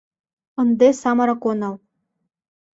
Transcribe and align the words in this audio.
Ынде 0.61 0.87
самырык 1.01 1.41
онал. 1.49 1.75